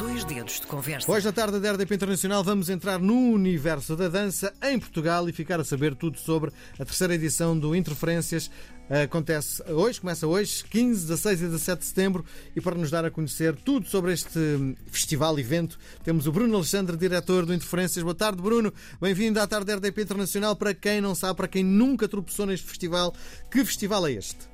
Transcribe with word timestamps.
Dois 0.00 0.24
dedos 0.24 0.60
de 0.60 0.66
conversa. 0.66 1.12
Hoje, 1.12 1.28
à 1.28 1.32
tarde 1.32 1.60
da 1.60 1.72
RDP 1.72 1.94
Internacional, 1.94 2.42
vamos 2.42 2.70
entrar 2.70 2.98
no 2.98 3.32
universo 3.32 3.94
da 3.94 4.08
dança 4.08 4.50
em 4.62 4.78
Portugal 4.78 5.28
e 5.28 5.32
ficar 5.32 5.60
a 5.60 5.64
saber 5.64 5.94
tudo 5.94 6.18
sobre 6.18 6.50
a 6.78 6.84
terceira 6.86 7.14
edição 7.14 7.56
do 7.56 7.76
Interferências. 7.76 8.50
Acontece 8.88 9.62
hoje, 9.70 10.00
começa 10.00 10.26
hoje, 10.26 10.64
15, 10.64 11.02
16 11.02 11.42
e 11.42 11.44
17 11.44 11.80
de 11.80 11.84
setembro. 11.84 12.24
E 12.56 12.62
para 12.62 12.76
nos 12.76 12.90
dar 12.90 13.04
a 13.04 13.10
conhecer 13.10 13.54
tudo 13.56 13.86
sobre 13.88 14.14
este 14.14 14.40
festival, 14.86 15.38
evento, 15.38 15.78
temos 16.02 16.26
o 16.26 16.32
Bruno 16.32 16.56
Alexandre, 16.56 16.96
diretor 16.96 17.44
do 17.44 17.52
Interferências. 17.52 18.02
Boa 18.02 18.14
tarde, 18.14 18.40
Bruno. 18.40 18.72
Bem-vindo 19.02 19.38
à 19.38 19.46
tarde 19.46 19.66
da 19.66 19.74
RDP 19.74 20.00
Internacional. 20.00 20.56
Para 20.56 20.72
quem 20.72 21.02
não 21.02 21.14
sabe, 21.14 21.36
para 21.36 21.46
quem 21.46 21.62
nunca 21.62 22.08
tropeçou 22.08 22.46
neste 22.46 22.66
festival, 22.66 23.14
que 23.50 23.62
festival 23.66 24.06
é 24.06 24.12
este? 24.12 24.48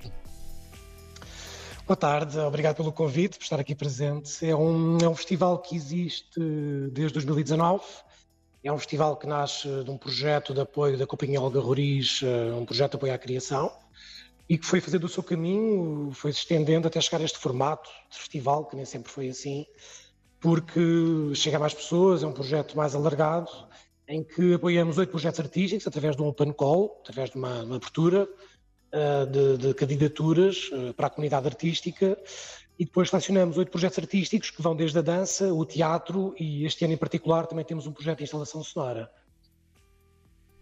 Boa 1.86 1.96
tarde, 1.96 2.36
obrigado 2.40 2.74
pelo 2.74 2.90
convite, 2.90 3.38
por 3.38 3.44
estar 3.44 3.60
aqui 3.60 3.72
presente. 3.72 4.44
É 4.44 4.56
um, 4.56 4.98
é 4.98 5.08
um 5.08 5.14
festival 5.14 5.56
que 5.60 5.76
existe 5.76 6.40
desde 6.90 7.12
2019. 7.12 7.84
É 8.64 8.72
um 8.72 8.76
festival 8.76 9.16
que 9.16 9.24
nasce 9.24 9.68
de 9.84 9.88
um 9.88 9.96
projeto 9.96 10.52
de 10.52 10.60
apoio 10.60 10.98
da 10.98 11.06
Companhia 11.06 11.40
Olga 11.40 11.60
Roriz, 11.60 12.22
eh, 12.24 12.52
um 12.54 12.64
projeto 12.64 12.90
de 12.90 12.96
apoio 12.96 13.14
à 13.14 13.18
criação, 13.18 13.72
e 14.48 14.58
que 14.58 14.66
foi 14.66 14.80
fazendo 14.80 15.04
o 15.04 15.08
seu 15.08 15.22
caminho, 15.22 16.10
foi 16.12 16.32
se 16.32 16.40
estendendo 16.40 16.88
até 16.88 17.00
chegar 17.00 17.20
a 17.20 17.24
este 17.24 17.38
formato 17.38 17.88
de 18.10 18.18
festival, 18.18 18.64
que 18.64 18.74
nem 18.74 18.84
sempre 18.84 19.12
foi 19.12 19.28
assim, 19.28 19.64
porque 20.40 20.80
chega 21.36 21.56
a 21.56 21.60
mais 21.60 21.72
pessoas, 21.72 22.24
é 22.24 22.26
um 22.26 22.32
projeto 22.32 22.76
mais 22.76 22.96
alargado, 22.96 23.48
em 24.08 24.24
que 24.24 24.54
apoiamos 24.54 24.98
oito 24.98 25.10
projetos 25.10 25.38
artísticos 25.38 25.86
através 25.86 26.16
de 26.16 26.22
um 26.22 26.26
open 26.26 26.52
call, 26.52 27.00
através 27.02 27.30
de 27.30 27.36
uma, 27.36 27.62
uma 27.62 27.76
abertura, 27.76 28.28
de, 29.26 29.58
de, 29.58 29.74
candidaturas 29.74 30.70
eh, 30.72 30.92
para 30.92 31.06
a 31.06 31.10
comunidade 31.10 31.46
artística 31.46 32.18
e 32.78 32.84
depois 32.84 33.10
selecionamos 33.10 33.56
oito 33.56 33.70
projetos 33.70 33.98
artísticos 33.98 34.50
que 34.50 34.62
vão 34.62 34.76
desde 34.76 34.98
a 34.98 35.02
dança, 35.02 35.52
o 35.52 35.64
teatro 35.64 36.34
e 36.38 36.64
este 36.64 36.84
ano 36.84 36.94
em 36.94 36.96
particular 36.96 37.46
também 37.46 37.64
temos 37.64 37.86
um 37.86 37.92
projeto 37.92 38.18
de 38.18 38.24
instalação 38.24 38.62
sonora. 38.62 39.10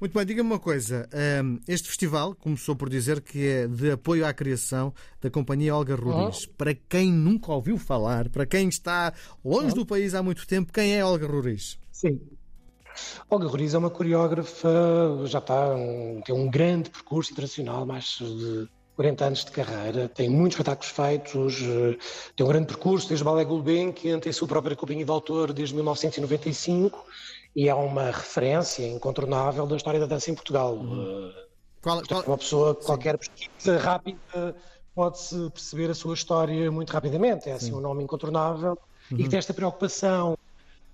Muito 0.01 0.13
bem, 0.13 0.27
diga-me 0.27 0.51
uma 0.51 0.59
coisa. 0.59 1.09
Ehm, 1.13 1.59
este 1.67 1.89
festival 1.89 2.35
começou 2.35 2.77
por 2.77 2.91
dizer 2.91 3.21
que 3.21 3.47
é 3.47 3.67
de 3.67 3.93
apoio 3.93 4.27
à 4.27 4.35
criação 4.35 4.93
da 5.21 5.31
companhia 5.31 5.75
Olga 5.75 5.95
Ruriz. 5.95 6.47
Oh. 6.47 6.55
Para 6.59 6.75
quem 6.75 7.11
nunca 7.11 7.53
ouviu 7.53 7.79
falar, 7.79 8.29
para 8.29 8.45
quem 8.45 8.69
está 8.69 9.15
longe 9.43 9.73
oh. 9.73 9.77
do 9.77 9.87
país 9.87 10.15
há 10.15 10.23
muito 10.23 10.47
tempo, 10.47 10.73
quem 10.73 10.95
é 10.95 11.05
Olga 11.05 11.27
Ruriz? 11.27 11.79
Sim, 11.91 12.21
Olga 13.29 13.47
Roriz 13.47 13.75
é 13.75 13.79
uma 13.79 13.91
coreógrafa, 13.91 14.69
já 15.27 15.39
está, 15.39 15.75
tem 16.25 16.35
um 16.35 16.51
grande 16.51 16.91
percurso 16.91 17.33
internacional, 17.33 17.85
mais 17.87 18.19
de 18.21 18.69
40 18.97 19.25
anos 19.25 19.45
de 19.45 19.51
carreira, 19.51 20.09
tem 20.09 20.29
muitos 20.29 20.57
espetáculos 20.57 20.91
feitos, 20.91 21.61
eh, 21.63 21.99
tem 22.37 22.47
um 22.47 22.49
grande 22.49 22.67
percurso, 22.67 23.09
desde 23.09 23.25
Ballet 23.25 23.45
Gulbenkian, 23.45 24.21
tem 24.21 24.31
a 24.31 24.33
sua 24.33 24.47
própria 24.47 24.77
companhia 24.77 25.05
de 25.05 25.11
autor 25.11 25.53
desde 25.53 25.75
1995 25.75 27.05
e 27.57 27.69
é 27.69 27.75
uma 27.75 28.07
referência 28.07 28.87
incontornável 28.87 29.67
da 29.67 29.77
história 29.77 29.99
da 29.99 30.07
dança 30.07 30.31
em 30.31 30.35
Portugal. 30.35 30.75
Uhum. 30.75 31.33
Qual, 31.83 31.99
Portanto, 31.99 32.25
qual... 32.25 32.29
Uma 32.29 32.39
pessoa, 32.39 32.75
qualquer 32.75 33.19
pesquisa 33.19 33.79
rápida, 33.79 34.57
pode-se 34.95 35.51
perceber 35.51 35.91
a 35.91 35.95
sua 35.95 36.15
história 36.15 36.71
muito 36.71 36.91
rapidamente. 36.91 37.49
É 37.49 37.53
assim 37.53 37.67
Sim. 37.67 37.75
um 37.75 37.81
nome 37.81 38.05
incontornável 38.05 38.79
uhum. 39.11 39.19
e 39.19 39.25
que 39.25 39.29
tem 39.29 39.39
esta 39.39 39.53
preocupação 39.53 40.39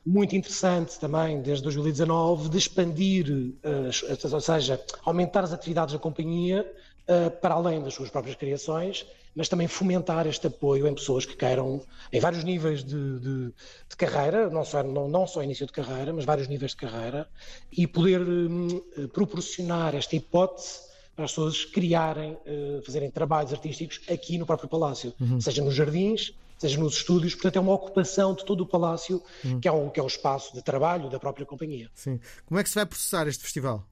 muito 0.05 0.35
interessante 0.35 0.99
também, 0.99 1.41
desde 1.43 1.63
2019, 1.65 2.49
de 2.49 2.59
expandir, 2.59 3.31
uh, 3.31 4.33
ou 4.35 4.41
seja, 4.41 4.81
aumentar 5.05 5.45
as 5.45 5.53
atividades 5.53 5.93
da 5.93 5.99
companhia 5.99 6.71
uh, 7.07 7.31
para 7.31 7.55
além 7.55 7.83
das 7.83 7.95
suas 7.95 8.11
próprias 8.11 8.37
criações, 8.37 9.07
mas 9.35 9.49
também 9.49 9.69
fomentar 9.69 10.27
este 10.27 10.47
apoio 10.47 10.89
em 10.89 10.95
pessoas 10.95 11.25
que 11.25 11.37
queiram, 11.37 11.83
em 12.13 12.19
vários 12.19 12.43
níveis 12.43 12.83
de, 12.83 13.21
de, 13.21 13.47
de 13.89 13.97
carreira, 13.97 14.51
não 14.51 14.65
só, 14.65 14.83
não, 14.83 15.09
não 15.09 15.27
só 15.27 15.43
início 15.43 15.67
de 15.67 15.73
carreira, 15.73 16.13
mas 16.13 16.25
vários 16.25 16.49
níveis 16.49 16.73
de 16.73 16.79
carreira, 16.79 17.29
e 17.71 17.87
poder 17.87 18.21
um, 18.21 18.81
proporcionar 19.13 19.95
esta 19.95 20.17
hipótese 20.17 20.91
para 21.15 21.27
as 21.27 21.33
pessoas 21.33 21.65
criarem, 21.67 22.39
fazerem 22.85 23.11
trabalhos 23.11 23.53
artísticos 23.53 24.01
aqui 24.09 24.39
no 24.39 24.47
próprio 24.47 24.69
Palácio, 24.69 25.13
uhum. 25.21 25.39
seja 25.39 25.63
nos 25.63 25.75
jardins, 25.75 26.33
seja 26.61 26.79
nos 26.79 26.97
estúdios, 26.97 27.35
portanto 27.35 27.57
é 27.57 27.61
uma 27.61 27.73
ocupação 27.73 28.35
de 28.35 28.45
todo 28.45 28.61
o 28.61 28.67
palácio, 28.67 29.23
hum. 29.45 29.59
que, 29.61 29.67
é 29.67 29.73
um, 29.73 29.89
que 29.89 29.99
é 29.99 30.03
um 30.03 30.07
espaço 30.07 30.55
de 30.55 30.63
trabalho 30.63 31.09
da 31.09 31.19
própria 31.19 31.47
companhia. 31.47 31.91
Sim. 31.95 32.21
Como 32.45 32.61
é 32.61 32.63
que 32.63 32.69
se 32.69 32.75
vai 32.75 32.85
processar 32.85 33.27
este 33.27 33.43
festival? 33.43 33.87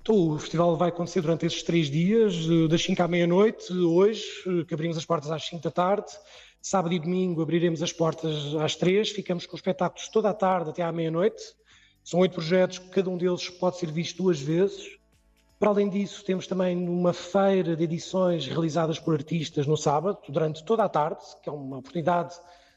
Então, 0.00 0.14
o 0.14 0.38
festival 0.38 0.76
vai 0.76 0.90
acontecer 0.90 1.22
durante 1.22 1.46
estes 1.46 1.62
três 1.62 1.90
dias, 1.90 2.34
das 2.68 2.82
5 2.82 3.02
à 3.02 3.08
meia-noite, 3.08 3.72
hoje, 3.72 4.22
que 4.68 4.74
abrimos 4.74 4.98
as 4.98 5.04
portas 5.06 5.30
às 5.30 5.42
5 5.46 5.62
da 5.62 5.70
tarde. 5.70 6.12
Sábado 6.60 6.94
e 6.94 6.98
domingo 6.98 7.40
abriremos 7.40 7.82
as 7.82 7.90
portas 7.90 8.54
às 8.56 8.76
3, 8.76 9.10
ficamos 9.10 9.46
com 9.46 9.56
espetáculos 9.56 10.08
toda 10.08 10.28
a 10.28 10.34
tarde 10.34 10.68
até 10.68 10.82
à 10.82 10.92
meia-noite. 10.92 11.42
São 12.02 12.20
oito 12.20 12.34
projetos, 12.34 12.78
cada 12.78 13.08
um 13.08 13.16
deles 13.16 13.48
pode 13.48 13.78
ser 13.78 13.90
visto 13.90 14.22
duas 14.22 14.38
vezes. 14.38 14.98
Para 15.64 15.70
além 15.70 15.88
disso, 15.88 16.22
temos 16.22 16.46
também 16.46 16.76
uma 16.86 17.14
feira 17.14 17.74
de 17.74 17.84
edições 17.84 18.46
realizadas 18.46 18.98
por 18.98 19.14
artistas 19.14 19.66
no 19.66 19.78
sábado, 19.78 20.18
durante 20.28 20.62
toda 20.62 20.84
a 20.84 20.90
tarde, 20.90 21.24
que 21.42 21.48
é 21.48 21.52
uma 21.52 21.78
oportunidade 21.78 22.34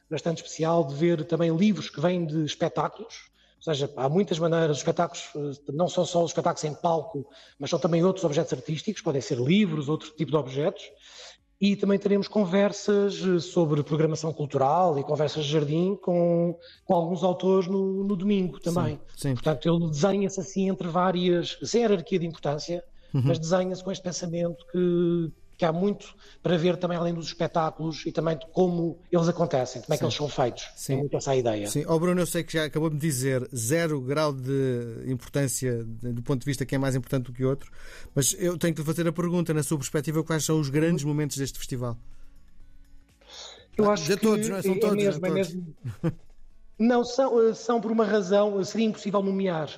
bastante 0.09 0.37
especial 0.37 0.85
de 0.85 0.95
ver 0.95 1.25
também 1.25 1.53
livros 1.53 1.89
que 1.89 1.99
vêm 1.99 2.25
de 2.25 2.45
espetáculos. 2.45 3.29
Ou 3.57 3.63
seja, 3.63 3.91
há 3.97 4.07
muitas 4.07 4.39
maneiras, 4.39 4.77
os 4.77 4.77
espetáculos 4.77 5.29
eh, 5.35 5.71
não 5.73 5.89
são 5.89 6.05
só 6.05 6.23
os 6.23 6.31
espetáculos 6.31 6.63
em 6.63 6.73
palco, 6.75 7.29
mas 7.59 7.69
são 7.69 7.77
também 7.77 8.05
outros 8.05 8.23
objetos 8.23 8.53
artísticos, 8.53 9.01
podem 9.01 9.19
ser 9.19 9.37
livros, 9.37 9.89
outro 9.89 10.09
tipo 10.11 10.31
de 10.31 10.37
objetos. 10.37 10.89
E 11.59 11.75
também 11.75 11.97
teremos 11.97 12.27
conversas 12.27 13.19
eh, 13.19 13.39
sobre 13.39 13.81
programação 13.81 14.31
cultural 14.31 14.99
e 14.99 15.03
conversas 15.03 15.43
de 15.43 15.51
jardim 15.51 15.95
com, 15.95 16.55
com 16.85 16.93
alguns 16.93 17.23
autores 17.23 17.67
no, 17.67 18.03
no 18.03 18.15
domingo 18.15 18.59
também. 18.59 18.99
Sim, 19.15 19.29
sim. 19.29 19.33
Portanto, 19.33 19.67
ele 19.67 19.89
desenha-se 19.89 20.39
assim 20.39 20.69
entre 20.69 20.87
várias, 20.87 21.57
sem 21.63 21.81
hierarquia 21.81 22.19
de 22.19 22.27
importância, 22.27 22.83
uhum. 23.11 23.23
mas 23.25 23.39
desenha-se 23.39 23.83
com 23.83 23.91
este 23.91 24.03
pensamento 24.03 24.63
que, 24.71 25.31
que 25.57 25.65
há 25.65 25.73
muito 25.73 26.15
para 26.43 26.55
ver 26.55 26.77
também 26.77 26.97
além 26.97 27.13
dos 27.13 27.25
espetáculos 27.25 28.05
e 28.05 28.11
também 28.11 28.37
de 28.37 28.45
como 28.51 28.99
eles 29.11 29.27
acontecem, 29.27 29.81
como 29.81 29.93
é 29.93 29.97
que 29.97 30.03
eles 30.03 30.13
são 30.13 30.29
feitos. 30.29 30.69
Sim. 30.75 30.93
É 30.93 30.97
muito 30.97 31.17
essa 31.17 31.31
a 31.31 31.35
ideia. 31.35 31.67
Sim. 31.67 31.83
Oh, 31.87 31.99
Bruno, 31.99 32.21
eu 32.21 32.27
sei 32.27 32.43
que 32.43 32.53
já 32.53 32.65
acabou 32.65 32.91
de 32.91 32.97
dizer 32.97 33.47
zero 33.55 33.99
grau 33.99 34.31
de 34.31 35.03
importância 35.07 35.83
do 35.83 36.21
ponto 36.21 36.41
de 36.41 36.45
vista 36.45 36.63
que 36.63 36.75
é 36.75 36.77
mais 36.77 36.95
importante 36.95 37.25
do 37.25 37.33
que 37.33 37.43
outro, 37.43 37.71
mas 38.13 38.35
eu 38.37 38.55
tenho 38.57 38.73
que 38.73 38.81
lhe 38.81 38.85
fazer 38.85 39.07
a 39.07 39.11
pergunta, 39.11 39.51
na 39.53 39.63
sua 39.63 39.77
perspectiva, 39.77 40.23
quais 40.23 40.45
são 40.45 40.59
os 40.59 40.69
grandes 40.69 41.03
momentos 41.03 41.37
deste 41.37 41.57
festival? 41.57 41.97
Eu 43.75 43.89
acho 43.89 44.03
de 44.03 44.15
que 44.15 44.21
todos, 44.21 44.49
não 44.49 44.57
é? 44.57 44.61
São 44.61 44.73
é, 44.73 44.79
todos, 44.79 44.95
mesmo, 44.95 45.25
é 45.25 45.29
mesmo. 45.29 45.75
Não, 46.79 47.03
são, 47.03 47.47
eh, 47.47 47.53
são 47.55 47.81
por 47.81 47.91
uma 47.91 48.05
razão, 48.05 48.63
seria 48.63 48.85
impossível 48.85 49.23
nomear, 49.23 49.69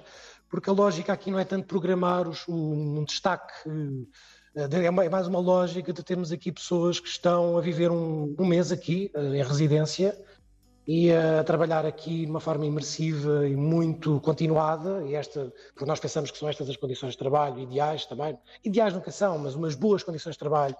porque 0.49 0.69
a 0.69 0.73
lógica 0.73 1.13
aqui 1.13 1.31
não 1.31 1.39
é 1.39 1.45
tanto 1.45 1.65
programar 1.65 2.27
os, 2.27 2.45
um 2.49 3.05
destaque 3.05 3.53
eh, 3.65 4.05
é, 4.55 4.85
é 4.85 5.09
mais 5.09 5.27
uma 5.27 5.39
lógica 5.39 5.93
de 5.93 6.03
termos 6.03 6.31
aqui 6.31 6.51
pessoas 6.51 6.99
que 6.99 7.07
estão 7.07 7.57
a 7.57 7.61
viver 7.61 7.91
um, 7.91 8.35
um 8.37 8.45
mês 8.45 8.71
aqui, 8.71 9.11
eh, 9.13 9.37
em 9.37 9.43
residência, 9.43 10.17
e 10.87 11.11
a 11.13 11.43
trabalhar 11.43 11.85
aqui 11.85 12.25
de 12.25 12.31
uma 12.31 12.39
forma 12.39 12.65
imersiva 12.65 13.47
e 13.47 13.55
muito 13.55 14.19
continuada, 14.21 15.03
e 15.05 15.13
esta, 15.13 15.53
porque 15.73 15.85
nós 15.85 15.99
pensamos 15.99 16.31
que 16.31 16.37
são 16.37 16.49
estas 16.49 16.67
as 16.67 16.77
condições 16.77 17.11
de 17.11 17.17
trabalho 17.19 17.59
ideais 17.59 18.05
também, 18.05 18.35
ideais 18.63 18.93
nunca 18.93 19.11
são, 19.11 19.37
mas 19.37 19.53
umas 19.53 19.75
boas 19.75 20.01
condições 20.01 20.33
de 20.33 20.39
trabalho 20.39 20.75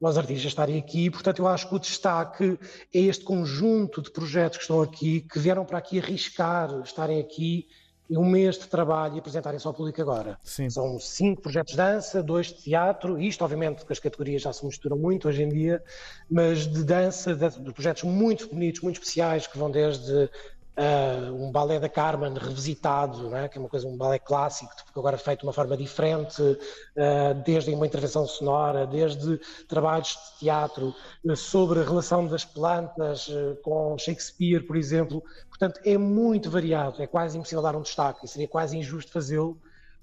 os 0.00 0.18
artistas 0.18 0.50
estarem 0.50 0.78
aqui, 0.78 1.10
portanto 1.10 1.38
eu 1.38 1.46
acho 1.46 1.68
que 1.68 1.74
o 1.74 1.78
destaque 1.78 2.58
é 2.92 2.98
este 2.98 3.24
conjunto 3.24 4.02
de 4.02 4.10
projetos 4.10 4.58
que 4.58 4.64
estão 4.64 4.82
aqui, 4.82 5.20
que 5.20 5.38
vieram 5.38 5.64
para 5.64 5.78
aqui 5.78 5.98
arriscar, 5.98 6.80
estarem 6.82 7.20
aqui 7.20 7.68
um 8.10 8.24
mês 8.24 8.58
de 8.58 8.66
trabalho 8.66 9.16
e 9.16 9.18
apresentarem 9.18 9.58
só 9.58 9.70
ao 9.70 9.74
público 9.74 10.00
agora. 10.00 10.38
Sim. 10.42 10.68
São 10.68 10.98
cinco 10.98 11.42
projetos 11.42 11.72
de 11.72 11.76
dança, 11.76 12.22
dois 12.22 12.48
de 12.48 12.54
teatro, 12.62 13.18
isto 13.20 13.42
obviamente 13.44 13.84
que 13.84 13.92
as 13.92 13.98
categorias 13.98 14.42
já 14.42 14.52
se 14.52 14.64
misturam 14.64 14.96
muito 14.98 15.28
hoje 15.28 15.42
em 15.42 15.48
dia, 15.48 15.82
mas 16.30 16.66
de 16.66 16.84
dança, 16.84 17.34
de, 17.34 17.48
de 17.48 17.72
projetos 17.72 18.02
muito 18.02 18.48
bonitos, 18.48 18.82
muito 18.82 18.96
especiais, 18.96 19.46
que 19.46 19.58
vão 19.58 19.70
desde 19.70 20.28
Uh, 20.76 21.32
um 21.32 21.52
balé 21.52 21.78
da 21.78 21.88
Carmen 21.88 22.34
revisitado, 22.34 23.30
né, 23.30 23.46
que 23.46 23.56
é 23.56 23.60
uma 23.60 23.68
coisa, 23.68 23.86
um 23.86 23.96
balé 23.96 24.18
clássico, 24.18 24.72
porque 24.84 24.98
agora 24.98 25.16
feito 25.16 25.38
de 25.38 25.46
uma 25.46 25.52
forma 25.52 25.76
diferente, 25.76 26.42
uh, 26.42 27.42
desde 27.44 27.72
uma 27.72 27.86
intervenção 27.86 28.26
sonora, 28.26 28.84
desde 28.84 29.38
trabalhos 29.68 30.08
de 30.08 30.40
teatro 30.40 30.92
uh, 31.24 31.36
sobre 31.36 31.78
a 31.78 31.84
relação 31.84 32.26
das 32.26 32.44
plantas 32.44 33.30
com 33.62 33.96
Shakespeare, 33.96 34.66
por 34.66 34.76
exemplo. 34.76 35.22
Portanto, 35.56 35.80
é 35.84 35.96
muito 35.96 36.50
variado, 36.50 37.00
é 37.00 37.06
quase 37.06 37.38
impossível 37.38 37.62
dar 37.62 37.76
um 37.76 37.82
destaque, 37.82 38.24
e 38.24 38.28
seria 38.28 38.48
quase 38.48 38.76
injusto 38.76 39.12
fazê-lo, 39.12 39.56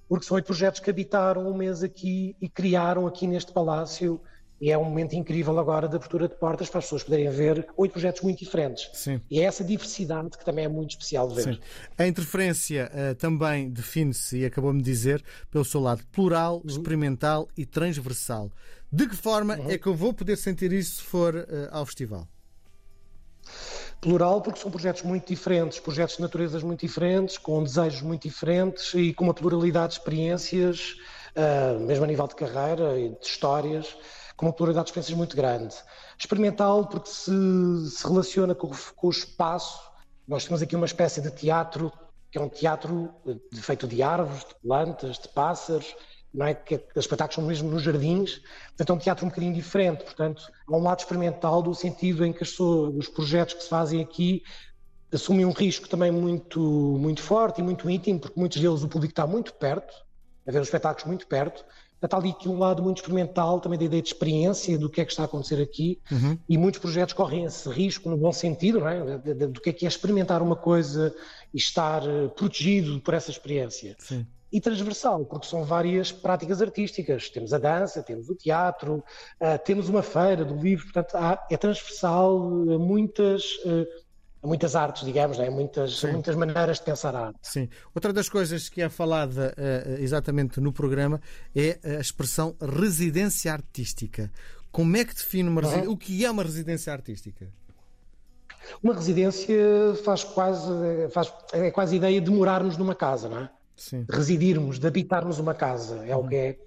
porque 0.07 0.25
são 0.25 0.35
oito 0.35 0.45
projetos 0.45 0.79
que 0.79 0.89
habitaram 0.89 1.45
um 1.45 1.53
mês 1.53 1.83
aqui 1.83 2.35
e 2.41 2.47
criaram 2.47 3.05
aqui 3.05 3.27
neste 3.27 3.51
palácio 3.51 4.19
e 4.61 4.71
é 4.71 4.77
um 4.77 4.83
momento 4.83 5.13
incrível 5.13 5.57
agora 5.59 5.89
de 5.89 5.95
abertura 5.95 6.27
de 6.27 6.35
portas 6.35 6.69
para 6.69 6.77
as 6.77 6.85
pessoas 6.85 7.03
poderem 7.03 7.29
ver 7.31 7.67
oito 7.75 7.91
projetos 7.91 8.21
muito 8.21 8.39
diferentes. 8.39 8.89
Sim. 8.93 9.19
E 9.29 9.39
é 9.39 9.43
essa 9.43 9.63
diversidade 9.63 10.37
que 10.37 10.45
também 10.45 10.65
é 10.65 10.67
muito 10.67 10.91
especial 10.91 11.27
de 11.27 11.35
ver. 11.35 11.55
Sim. 11.55 11.59
A 11.97 12.05
interferência 12.05 12.91
uh, 12.93 13.15
também 13.15 13.71
define-se, 13.71 14.37
e 14.37 14.45
acabou-me 14.45 14.79
de 14.79 14.85
dizer, 14.85 15.23
pelo 15.49 15.65
seu 15.65 15.81
lado 15.81 16.05
plural, 16.11 16.57
uhum. 16.57 16.67
experimental 16.67 17.47
e 17.57 17.65
transversal. 17.65 18.51
De 18.91 19.07
que 19.07 19.15
forma 19.15 19.57
uhum. 19.57 19.71
é 19.71 19.77
que 19.79 19.87
eu 19.87 19.95
vou 19.95 20.13
poder 20.13 20.37
sentir 20.37 20.71
isso 20.71 20.97
se 20.97 21.01
for 21.01 21.35
uh, 21.35 21.47
ao 21.71 21.85
festival? 21.85 22.27
Plural 24.01 24.41
porque 24.41 24.59
são 24.59 24.71
projetos 24.71 25.03
muito 25.03 25.27
diferentes, 25.27 25.79
projetos 25.79 26.15
de 26.15 26.23
naturezas 26.23 26.63
muito 26.63 26.79
diferentes, 26.79 27.37
com 27.37 27.63
desejos 27.63 28.01
muito 28.01 28.23
diferentes 28.23 28.95
e 28.95 29.13
com 29.13 29.25
uma 29.25 29.33
pluralidade 29.33 29.93
de 29.93 29.99
experiências, 29.99 30.97
uh, 31.35 31.79
mesmo 31.79 32.05
a 32.05 32.07
nível 32.07 32.25
de 32.25 32.33
carreira 32.33 32.99
e 32.99 33.09
de 33.09 33.23
histórias, 33.23 33.95
com 34.35 34.47
uma 34.47 34.53
pluralidade 34.53 34.85
de 34.85 34.89
experiências 34.89 35.15
muito 35.15 35.37
grande. 35.37 35.75
Experimental 36.17 36.87
porque 36.87 37.09
se, 37.09 37.31
se 37.91 38.07
relaciona 38.07 38.55
com, 38.55 38.71
com, 38.95 39.07
o 39.07 39.11
espaço. 39.11 39.79
Nós 40.27 40.45
temos 40.45 40.63
aqui 40.63 40.75
uma 40.75 40.87
espécie 40.87 41.21
de 41.21 41.29
teatro, 41.29 41.93
que 42.31 42.39
é 42.39 42.41
um 42.41 42.49
teatro 42.49 43.13
feito 43.53 43.87
de 43.87 44.01
árvores, 44.01 44.45
de 44.45 44.55
plantas, 44.63 45.19
de 45.19 45.27
pássaros, 45.27 45.95
não 46.33 46.45
é? 46.45 46.53
que 46.53 46.75
os 46.75 47.03
espetáculos 47.03 47.35
são 47.35 47.45
mesmo 47.45 47.69
nos 47.69 47.83
jardins, 47.83 48.41
portanto 48.69 48.89
é 48.89 48.93
um 48.93 48.97
teatro 48.97 49.25
um 49.25 49.29
bocadinho 49.29 49.53
diferente, 49.53 50.03
portanto 50.03 50.43
há 50.67 50.75
um 50.75 50.81
lado 50.81 50.99
experimental 50.99 51.61
do 51.61 51.73
sentido 51.75 52.25
em 52.25 52.31
que 52.31 52.43
as 52.43 52.59
os 52.59 53.07
projetos 53.07 53.53
que 53.55 53.63
se 53.63 53.69
fazem 53.69 54.01
aqui 54.01 54.43
assumem 55.11 55.45
um 55.45 55.51
risco 55.51 55.89
também 55.89 56.09
muito, 56.09 56.59
muito 56.59 57.21
forte 57.21 57.59
e 57.59 57.63
muito 57.63 57.89
íntimo, 57.89 58.19
porque 58.19 58.39
muitos 58.39 58.61
deles 58.61 58.81
o 58.81 58.87
público 58.87 59.11
está 59.11 59.27
muito 59.27 59.53
perto, 59.53 59.93
a 60.47 60.51
ver 60.51 60.59
os 60.59 60.67
espetáculos 60.67 61.05
muito 61.05 61.27
perto, 61.27 61.65
portanto 61.99 62.13
há 62.13 62.17
ali 62.17 62.29
aqui 62.31 62.47
um 62.47 62.57
lado 62.57 62.81
muito 62.81 62.97
experimental 62.97 63.59
também 63.59 63.77
da 63.77 63.85
ideia 63.85 64.01
de 64.01 64.07
experiência 64.07 64.77
do 64.77 64.89
que 64.89 65.01
é 65.01 65.05
que 65.05 65.11
está 65.11 65.23
a 65.23 65.25
acontecer 65.25 65.61
aqui 65.61 65.99
uhum. 66.09 66.37
e 66.47 66.57
muitos 66.57 66.79
projetos 66.79 67.13
correm 67.13 67.43
esse 67.43 67.67
risco 67.69 68.09
no 68.09 68.15
bom 68.15 68.31
sentido, 68.31 68.79
não 68.79 68.87
é? 68.87 69.17
do 69.17 69.59
que 69.59 69.69
é 69.69 69.73
que 69.73 69.85
é 69.85 69.89
experimentar 69.89 70.41
uma 70.41 70.55
coisa 70.55 71.13
e 71.53 71.57
estar 71.57 72.07
eh, 72.07 72.29
protegido 72.29 73.01
por 73.01 73.13
essa 73.13 73.29
experiência. 73.29 73.95
Sim 73.99 74.25
e 74.51 74.59
transversal, 74.59 75.25
porque 75.25 75.47
são 75.47 75.63
várias 75.63 76.11
práticas 76.11 76.61
artísticas. 76.61 77.29
Temos 77.29 77.53
a 77.53 77.57
dança, 77.57 78.03
temos 78.03 78.29
o 78.29 78.35
teatro, 78.35 79.03
uh, 79.39 79.63
temos 79.63 79.87
uma 79.87 80.03
feira 80.03 80.43
do 80.43 80.55
livro, 80.55 80.85
portanto, 80.85 81.15
há, 81.15 81.45
é 81.49 81.57
transversal 81.57 82.37
a 82.37 82.77
muitas. 82.77 83.57
Uh, 83.65 83.85
muitas 84.43 84.75
artes, 84.75 85.05
digamos, 85.05 85.37
né? 85.37 85.51
muitas, 85.51 86.03
muitas 86.03 86.35
maneiras 86.35 86.79
de 86.79 86.83
pensar 86.83 87.15
a 87.15 87.27
arte. 87.27 87.39
Sim. 87.43 87.69
Outra 87.93 88.11
das 88.11 88.27
coisas 88.27 88.69
que 88.69 88.81
é 88.81 88.89
falada 88.89 89.53
uh, 89.55 90.01
exatamente 90.01 90.59
no 90.59 90.73
programa 90.73 91.21
é 91.55 91.79
a 91.83 92.01
expressão 92.01 92.55
residência 92.59 93.53
artística. 93.53 94.31
Como 94.71 94.97
é 94.97 95.05
que 95.05 95.13
define 95.13 95.47
uma 95.47 95.61
residência? 95.61 95.89
Uhum. 95.89 95.93
O 95.93 95.97
que 95.97 96.25
é 96.25 96.31
uma 96.31 96.41
residência 96.41 96.91
artística? 96.91 97.47
Uma 98.81 98.93
residência 98.95 99.55
faz 100.03 100.23
quase, 100.23 100.71
faz, 101.11 101.31
é 101.53 101.69
quase 101.69 101.95
a 101.95 101.97
ideia 101.97 102.21
de 102.21 102.31
morarmos 102.31 102.77
numa 102.77 102.95
casa, 102.95 103.29
não 103.29 103.41
é? 103.41 103.49
Sim. 103.81 104.03
de 104.03 104.15
residirmos, 104.15 104.77
de 104.77 104.85
habitarmos 104.85 105.39
uma 105.39 105.55
casa. 105.55 106.05
É 106.05 106.15
o 106.15 106.27
que 106.27 106.35
é. 106.35 106.59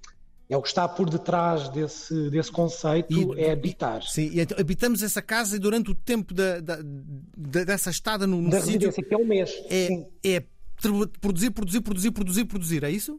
É 0.46 0.54
o 0.58 0.60
que 0.60 0.68
está 0.68 0.86
por 0.86 1.08
detrás 1.08 1.70
desse, 1.70 2.28
desse 2.28 2.52
conceito, 2.52 3.10
e, 3.10 3.40
é 3.40 3.50
habitar. 3.50 4.02
Sim, 4.02 4.28
e 4.30 4.40
então, 4.40 4.58
habitamos 4.60 5.02
essa 5.02 5.22
casa 5.22 5.56
e 5.56 5.58
durante 5.58 5.90
o 5.90 5.94
tempo 5.94 6.34
da, 6.34 6.60
da, 6.60 6.76
da 6.82 7.64
dessa 7.64 7.88
estada 7.88 8.26
no, 8.26 8.42
no 8.42 8.50
da 8.50 8.60
sítio, 8.60 8.72
residência, 8.72 9.02
que 9.02 9.14
é 9.14 9.16
um 9.16 9.24
mês. 9.24 9.50
É, 9.70 9.88
é 10.22 10.44
produzir, 11.18 11.50
produzir, 11.50 11.80
produzir, 11.80 12.10
produzir, 12.10 12.44
produzir, 12.44 12.84
é 12.84 12.90
isso? 12.90 13.18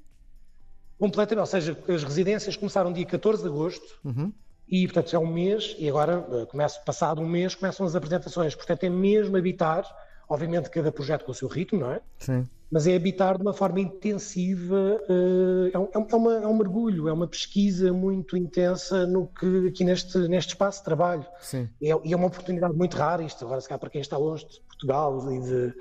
Completamente, 1.00 1.42
ou 1.42 1.48
seja, 1.48 1.76
as 1.90 2.04
residências 2.04 2.56
começaram 2.56 2.94
dia 2.94 3.06
14 3.06 3.42
de 3.42 3.50
agosto 3.50 4.00
uhum. 4.04 4.32
e, 4.70 4.86
portanto, 4.86 5.16
é 5.16 5.20
um 5.20 5.26
mês 5.26 5.76
e 5.80 5.90
agora, 5.90 6.24
eh, 6.32 6.46
começa, 6.46 6.80
passado 6.82 7.24
um 7.24 7.28
mês, 7.28 7.56
começam 7.56 7.88
as 7.88 7.96
apresentações. 7.96 8.54
Portanto, 8.54 8.84
é 8.84 8.90
mesmo 8.90 9.36
habitar 9.36 9.84
Obviamente, 10.28 10.70
cada 10.70 10.92
projeto 10.92 11.24
com 11.24 11.32
o 11.32 11.36
seu 11.36 11.48
ritmo, 11.48 11.80
não 11.80 11.92
é? 11.92 12.02
Sim. 12.18 12.48
Mas 12.72 12.88
é 12.88 12.96
habitar 12.96 13.38
de 13.38 13.44
uma 13.44 13.54
forma 13.54 13.80
intensiva, 13.80 15.00
eh, 15.08 15.72
é, 15.74 15.78
é, 15.78 15.80
um, 15.80 16.08
é, 16.10 16.16
uma, 16.16 16.34
é 16.36 16.48
um 16.48 16.58
mergulho, 16.58 17.08
é 17.08 17.14
uma 17.14 17.28
pesquisa 17.28 17.94
muito 17.94 18.36
intensa 18.36 19.06
no 19.06 19.28
que 19.28 19.68
aqui 19.68 19.84
neste, 19.84 20.18
neste 20.28 20.50
espaço 20.50 20.80
de 20.80 20.86
trabalho. 20.86 21.26
Sim. 21.40 21.70
E 21.80 21.92
é, 21.92 21.92
é 21.92 22.16
uma 22.16 22.28
oportunidade 22.28 22.76
muito 22.76 22.98
rara, 22.98 23.24
isto 23.24 23.46
agora 23.46 23.62
se 23.62 23.70
cá 23.70 23.78
para 23.78 23.90
quem 23.90 24.02
está 24.02 24.18
longe 24.18 24.46
de 24.48 24.60
Portugal 24.62 25.32
e 25.32 25.40
de, 25.42 25.74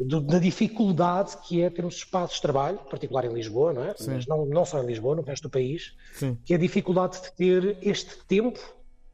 de, 0.00 0.20
da 0.20 0.38
dificuldade 0.38 1.36
que 1.46 1.62
é 1.62 1.70
termos 1.70 1.96
espaços 1.96 2.36
de 2.36 2.42
trabalho, 2.42 2.78
particular 2.90 3.24
em 3.24 3.32
Lisboa, 3.32 3.72
não 3.72 3.84
é? 3.84 3.94
Sim. 3.96 4.12
Mas 4.12 4.26
não, 4.26 4.46
não 4.46 4.64
só 4.64 4.82
em 4.82 4.86
Lisboa, 4.86 5.16
no 5.16 5.22
resto 5.22 5.44
do 5.44 5.50
país, 5.50 5.94
Sim. 6.12 6.36
que 6.44 6.52
é 6.52 6.56
a 6.56 6.60
dificuldade 6.60 7.20
de 7.20 7.32
ter 7.32 7.78
este 7.82 8.16
tempo 8.26 8.60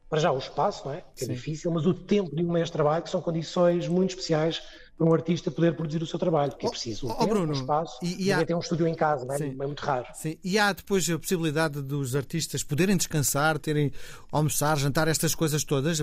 para 0.09 0.19
já 0.19 0.31
o 0.31 0.37
espaço, 0.37 0.87
não 0.87 0.93
é? 0.93 1.03
Que 1.15 1.23
é 1.23 1.27
Sim. 1.27 1.33
difícil, 1.33 1.71
mas 1.71 1.85
o 1.85 1.93
tempo 1.93 2.33
de 2.33 2.43
um 2.43 2.51
mês 2.51 2.67
de 2.67 2.71
trabalho, 2.71 3.03
que 3.03 3.09
são 3.09 3.21
condições 3.21 3.87
muito 3.87 4.11
especiais 4.11 4.61
para 4.97 5.07
um 5.07 5.13
artista 5.13 5.51
poder 5.51 5.75
produzir 5.75 6.01
o 6.01 6.07
seu 6.07 6.17
trabalho, 6.17 6.53
que 6.55 6.65
é 6.65 6.69
preciso 6.69 7.07
um 7.07 7.11
oh, 7.11 7.15
tempo, 7.15 7.27
Bruno, 7.27 7.49
um 7.49 7.55
espaço, 7.55 7.99
e, 8.01 8.25
e 8.25 8.31
há... 8.31 8.43
ter 8.43 8.55
um 8.55 8.59
estúdio 8.59 8.87
em 8.87 8.95
casa, 8.95 9.25
não 9.25 9.35
é? 9.35 9.37
é 9.37 9.51
muito 9.51 9.79
raro. 9.79 10.07
Sim. 10.15 10.37
E 10.43 10.57
há 10.57 10.73
depois 10.73 11.07
a 11.09 11.19
possibilidade 11.19 11.81
dos 11.83 12.15
artistas 12.15 12.63
poderem 12.63 12.97
descansar, 12.97 13.59
terem 13.59 13.91
almoçar, 14.31 14.75
jantar, 14.77 15.07
estas 15.07 15.35
coisas 15.35 15.63
todas, 15.63 16.01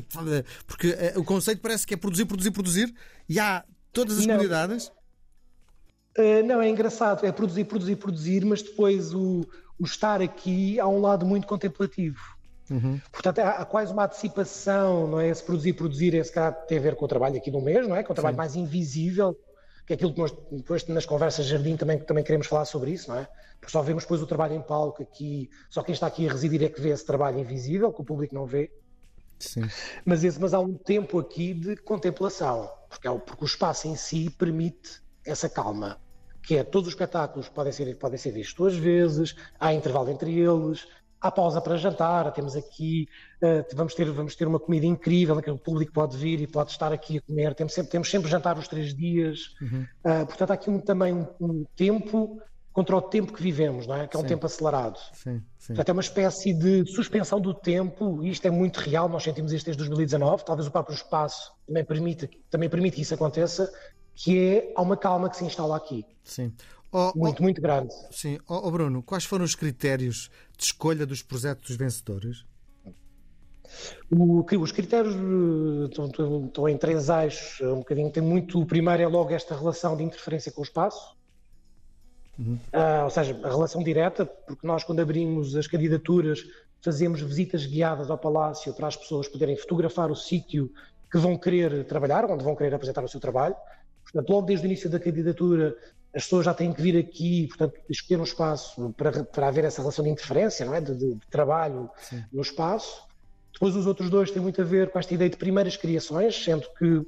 porque 0.67 0.91
uh, 0.91 1.21
o 1.21 1.25
conceito 1.25 1.61
parece 1.61 1.85
que 1.85 1.95
é 1.95 1.97
produzir, 1.97 2.25
produzir, 2.25 2.53
produzir, 2.53 2.95
e 3.29 3.41
há 3.41 3.65
todas 3.93 4.19
as 4.19 4.27
comunidades. 4.27 4.93
Uh, 6.17 6.47
não, 6.47 6.63
é 6.63 6.69
engraçado, 6.69 7.27
é 7.27 7.33
produzir, 7.33 7.65
produzir, 7.65 7.97
produzir, 7.97 8.45
mas 8.45 8.63
depois 8.63 9.13
o, 9.13 9.45
o 9.77 9.85
estar 9.85 10.23
aqui 10.23 10.79
há 10.79 10.87
um 10.87 11.01
lado 11.01 11.27
muito 11.27 11.49
contemplativo. 11.49 12.34
Uhum. 12.71 13.01
Portanto, 13.13 13.39
há, 13.41 13.51
há, 13.51 13.65
quase 13.65 13.93
uma 13.93 14.05
antecipação, 14.05 15.07
não 15.07 15.21
é? 15.21 15.29
Esse 15.29 15.43
produzir, 15.43 15.75
produzir, 15.75 16.15
esse 16.15 16.33
cá 16.33 16.51
tem 16.51 16.79
a 16.79 16.81
ver 16.81 16.97
com 16.97 17.05
o 17.05 17.09
trabalho 17.09 17.37
aqui 17.37 17.51
no 17.51 17.61
mês, 17.61 17.87
não 17.87 17.95
é? 17.95 18.03
Com 18.03 18.13
o 18.13 18.15
trabalho 18.15 18.35
Sim. 18.35 18.39
mais 18.39 18.57
invisível, 18.57 19.39
que 19.87 19.93
é 19.93 19.97
aquilo 19.97 20.13
que 20.13 20.21
nós 20.21 20.35
depois 20.51 20.87
nas 20.87 21.05
conversas 21.05 21.45
de 21.45 21.53
jardim 21.53 21.77
também, 21.77 21.99
também 21.99 22.25
queremos 22.25 22.47
falar 22.47 22.65
sobre 22.65 22.93
isso, 22.93 23.11
não 23.11 23.19
é? 23.19 23.29
Porque 23.61 23.71
só 23.71 23.83
vemos 23.83 24.05
depois 24.05 24.23
o 24.23 24.27
trabalho 24.27 24.55
em 24.55 24.63
palco 24.63 25.03
aqui, 25.03 25.51
só 25.69 25.83
quem 25.83 25.93
está 25.93 26.07
aqui 26.07 26.27
a 26.27 26.33
residir 26.33 26.63
é 26.63 26.69
que 26.69 26.81
vê 26.81 26.91
esse 26.91 27.05
trabalho 27.05 27.39
invisível, 27.39 27.93
que 27.93 28.01
o 28.01 28.05
público 28.05 28.35
não 28.35 28.47
vê. 28.47 28.71
Sim. 29.39 29.69
Mas, 30.05 30.25
esse, 30.25 30.41
mas 30.41 30.55
há 30.55 30.61
um 30.61 30.75
tempo 30.75 31.19
aqui 31.19 31.53
de 31.53 31.77
contemplação, 31.77 32.71
porque, 32.89 33.07
é, 33.07 33.19
porque 33.19 33.45
o 33.45 33.47
espaço 33.47 33.89
em 33.89 33.97
si 33.97 34.31
permite 34.31 35.03
essa 35.25 35.49
calma 35.49 35.99
que 36.45 36.57
é 36.57 36.63
todos 36.63 36.89
os 36.89 36.95
espetáculos 36.95 37.49
podem 37.49 37.73
ser, 37.73 37.97
podem 37.97 38.19
ser 38.19 38.31
vistos 38.31 38.55
duas 38.55 38.77
vezes, 38.77 39.35
há 39.59 39.73
intervalo 39.73 40.11
entre 40.11 40.39
eles, 40.39 40.87
há 41.25 41.31
pausa 41.31 41.59
para 41.59 41.75
jantar, 41.79 42.31
temos 42.33 42.55
aqui, 42.55 43.09
uh, 43.43 43.65
vamos, 43.75 43.95
ter, 43.95 44.05
vamos 44.11 44.37
ter 44.37 44.47
uma 44.47 44.61
comida 44.61 44.85
incrível, 44.85 45.41
que 45.41 45.51
o 45.51 45.57
público 45.57 45.91
pode 45.91 46.19
vir 46.19 46.39
e 46.43 46.47
pode 46.47 46.71
estar 46.71 46.93
aqui 46.93 47.17
a 47.17 47.23
comer, 47.23 47.55
temos 47.55 47.73
sempre, 47.73 47.91
temos 47.91 48.11
sempre 48.11 48.31
jantar 48.31 48.59
os 48.59 48.69
três 48.69 48.95
dias, 48.95 49.55
uhum. 49.63 49.87
uh, 50.05 50.27
portanto 50.27 50.51
há 50.51 50.55
aqui 50.55 50.69
um, 50.69 50.79
também 50.79 51.15
um, 51.15 51.27
um, 51.41 51.65
tempo 51.75 52.39
contra 52.75 52.95
o 52.95 53.01
tempo 53.01 53.33
que 53.33 53.43
vivemos, 53.43 53.87
não 53.87 53.97
é? 53.97 54.07
que 54.07 54.15
é 54.15 54.19
um 54.19 54.23
sim. 54.23 54.29
tempo 54.29 54.45
acelerado. 54.45 54.99
Sim, 55.15 55.41
sim. 55.59 55.69
Portanto 55.69 55.89
é 55.89 55.93
uma 55.93 56.03
espécie 56.03 56.53
de 56.53 56.85
suspensão 56.93 57.41
do 57.41 57.55
tempo, 57.55 58.23
e 58.23 58.29
isto 58.29 58.47
é 58.47 58.51
muito 58.51 58.77
real, 58.81 59.09
nós 59.09 59.23
sentimos 59.23 59.51
isto 59.51 59.65
desde 59.65 59.79
2019, 59.79 60.45
talvez 60.45 60.69
o 60.69 60.71
próprio 60.71 60.95
espaço 60.95 61.55
também 61.67 61.85
permita, 61.85 62.29
também 62.51 62.69
permite 62.69 62.97
que 62.97 63.03
isso 63.03 63.15
aconteça, 63.15 63.73
que 64.15 64.39
é, 64.39 64.73
há 64.77 64.83
uma 64.83 64.97
calma 64.97 65.31
que 65.31 65.39
se 65.39 65.45
instala 65.45 65.75
aqui. 65.75 66.05
Sim. 66.23 66.53
Oh, 66.97 67.11
muito, 67.17 67.41
oh, 67.41 67.43
muito 67.43 67.61
grande. 67.61 67.93
Sim. 68.13 68.39
Oh, 68.47 68.71
Bruno, 68.71 69.03
quais 69.03 69.25
foram 69.25 69.45
os 69.45 69.57
critérios 69.57 70.31
de 70.57 70.65
escolha 70.65 71.07
dos 71.07 71.23
projetos 71.23 71.77
vencedores? 71.77 72.45
O, 74.11 74.45
os 74.61 74.73
critérios 74.73 75.15
eh, 75.15 75.87
estão, 75.89 76.07
estão, 76.07 76.47
estão, 76.47 76.69
em 76.69 76.77
três 76.77 77.09
eixos, 77.09 77.61
um 77.61 77.79
bocadinho. 77.79 78.11
Tem 78.11 78.23
muito. 78.23 78.61
O 78.61 78.67
primeiro 78.67 79.03
é 79.03 79.07
logo 79.07 79.33
esta 79.33 79.57
relação 79.57 79.97
de 79.97 80.03
interferência 80.03 80.53
com 80.53 80.61
o 80.61 80.65
espaço, 80.65 81.17
uhum. 82.39 82.59
uh, 82.73 83.05
ou 83.05 83.11
seja, 83.11 83.39
a 83.43 83.49
relação 83.49 83.83
direta, 83.83 84.27
porque 84.27 84.67
nós, 84.67 84.85
quando 84.85 85.01
abrimos 85.01 85.57
as 85.57 85.67
candidaturas, 85.67 86.45
fazemos 86.83 87.21
visitas 87.21 87.65
guiadas 87.67 88.11
ao 88.11 88.19
Palácio 88.19 88.75
para 88.75 88.87
as 88.87 88.97
pessoas 88.97 89.27
poderem 89.27 89.57
fotografar 89.57 90.11
o 90.11 90.17
sítio 90.17 90.71
que 91.11 91.19
vão 91.19 91.37
querer 91.37 91.85
trabalhar, 91.87 92.25
onde 92.31 92.45
vão 92.45 92.55
querer 92.55 92.75
apresentar 92.75 93.03
o 93.03 93.09
seu 93.09 93.21
trabalho. 93.21 93.57
Portanto, 94.03 94.31
logo 94.31 94.47
desde 94.47 94.67
o 94.67 94.69
início 94.69 94.91
da 94.91 95.01
candidatura, 95.01 95.75
as 96.15 96.25
pessoas 96.25 96.45
já 96.45 96.55
têm 96.55 96.73
que 96.73 96.81
vir 96.81 96.97
aqui, 96.97 97.49
portanto, 97.49 97.75
escolher 97.91 98.21
um 98.21 98.25
espaço 98.25 98.95
para, 98.97 99.25
para 99.25 99.49
haver 99.49 99.65
essa 99.65 99.81
relação 99.81 100.05
de 100.05 100.11
interferência, 100.11 100.65
não 100.65 100.75
é? 100.75 100.81
de, 100.81 100.95
de, 100.95 101.15
de 101.15 101.27
trabalho 101.29 101.91
Sim. 101.99 102.23
no 102.33 102.41
espaço. 102.41 103.03
Depois 103.53 103.75
os 103.75 103.87
outros 103.87 104.11
dois 104.11 104.31
têm 104.31 104.41
muito 104.41 104.61
a 104.61 104.65
ver 104.65 104.91
com 104.91 104.99
esta 104.99 105.13
ideia 105.13 105.31
de 105.31 105.37
primeiras 105.37 105.77
criações, 105.77 106.43
sendo 106.43 106.67
que 106.79 106.85
uh, 106.87 107.07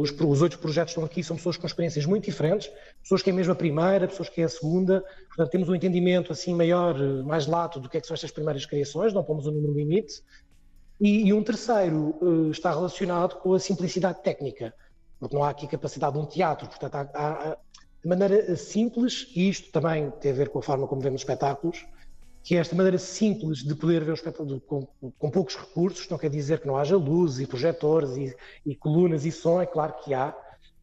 os, 0.00 0.10
os 0.10 0.42
outros 0.42 0.60
projetos 0.60 0.94
que 0.94 1.00
estão 1.00 1.04
aqui 1.04 1.24
são 1.24 1.36
pessoas 1.36 1.56
com 1.56 1.66
experiências 1.66 2.06
muito 2.06 2.24
diferentes, 2.24 2.70
pessoas 3.02 3.22
que 3.22 3.30
é 3.30 3.32
mesmo 3.32 3.52
a 3.52 3.56
primeira, 3.56 4.06
pessoas 4.06 4.28
que 4.28 4.40
é 4.40 4.44
a 4.44 4.48
segunda, 4.48 5.04
portanto 5.28 5.50
temos 5.50 5.68
um 5.68 5.74
entendimento 5.74 6.32
assim 6.32 6.54
maior, 6.54 7.00
eh, 7.00 7.22
mais 7.22 7.46
lato 7.46 7.80
do 7.80 7.88
que 7.88 7.98
é 7.98 8.00
que 8.00 8.06
são 8.06 8.14
estas 8.14 8.30
primeiras 8.30 8.66
criações, 8.66 9.12
não 9.12 9.24
pomos 9.24 9.46
um 9.46 9.52
número 9.52 9.72
limite. 9.72 10.22
E, 11.00 11.28
e 11.28 11.32
um 11.32 11.42
terceiro 11.42 12.16
uh, 12.20 12.50
está 12.50 12.70
relacionado 12.70 13.36
com 13.36 13.54
a 13.54 13.58
simplicidade 13.58 14.22
técnica, 14.22 14.74
porque 15.18 15.34
não 15.34 15.44
há 15.44 15.50
aqui 15.50 15.66
capacidade 15.66 16.14
de 16.14 16.18
um 16.18 16.26
teatro, 16.26 16.68
portanto 16.68 16.94
há, 16.94 17.08
há, 17.14 17.58
de 18.02 18.08
maneira 18.08 18.56
simples, 18.56 19.30
e 19.34 19.48
isto 19.48 19.70
também 19.70 20.10
tem 20.20 20.32
a 20.32 20.34
ver 20.34 20.48
com 20.48 20.58
a 20.58 20.62
forma 20.62 20.86
como 20.86 21.00
vemos 21.00 21.20
espetáculos, 21.20 21.86
que 22.42 22.56
é 22.56 22.58
esta 22.58 22.74
maneira 22.74 22.98
simples 22.98 23.58
de 23.58 23.74
poder 23.74 24.02
ver 24.02 24.12
o 24.12 24.14
espetáculo 24.14 24.60
com, 24.62 24.88
com 25.18 25.30
poucos 25.30 25.56
recursos, 25.56 26.08
não 26.08 26.16
quer 26.16 26.30
dizer 26.30 26.60
que 26.60 26.66
não 26.66 26.76
haja 26.76 26.96
luz 26.96 27.38
e 27.38 27.46
projetores 27.46 28.16
e, 28.16 28.34
e 28.64 28.74
colunas 28.74 29.26
e 29.26 29.32
som, 29.32 29.60
é 29.60 29.66
claro 29.66 29.94
que 30.02 30.14
há, 30.14 30.34